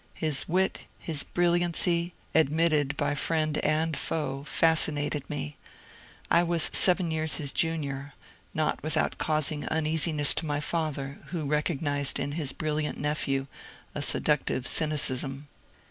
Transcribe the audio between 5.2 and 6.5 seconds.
me,— I